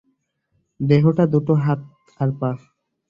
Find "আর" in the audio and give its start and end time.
2.19-2.29